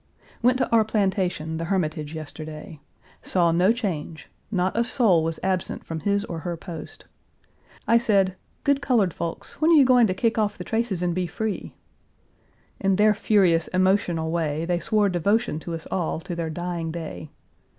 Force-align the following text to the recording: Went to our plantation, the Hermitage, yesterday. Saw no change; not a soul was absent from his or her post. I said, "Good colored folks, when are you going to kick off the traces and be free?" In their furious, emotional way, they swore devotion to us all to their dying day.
Went 0.41 0.57
to 0.57 0.67
our 0.71 0.83
plantation, 0.83 1.57
the 1.57 1.65
Hermitage, 1.65 2.15
yesterday. 2.15 2.79
Saw 3.21 3.51
no 3.51 3.71
change; 3.71 4.31
not 4.49 4.75
a 4.75 4.83
soul 4.83 5.23
was 5.23 5.39
absent 5.43 5.83
from 5.83 5.99
his 5.99 6.25
or 6.25 6.39
her 6.39 6.57
post. 6.57 7.05
I 7.87 7.99
said, 7.99 8.35
"Good 8.63 8.81
colored 8.81 9.13
folks, 9.13 9.61
when 9.61 9.69
are 9.69 9.75
you 9.75 9.85
going 9.85 10.07
to 10.07 10.15
kick 10.15 10.39
off 10.39 10.57
the 10.57 10.63
traces 10.63 11.03
and 11.03 11.13
be 11.13 11.27
free?" 11.27 11.75
In 12.79 12.95
their 12.95 13.13
furious, 13.13 13.67
emotional 13.67 14.31
way, 14.31 14.65
they 14.65 14.79
swore 14.79 15.07
devotion 15.07 15.59
to 15.59 15.75
us 15.75 15.85
all 15.91 16.19
to 16.21 16.35
their 16.35 16.49
dying 16.49 16.89
day. 16.91 17.29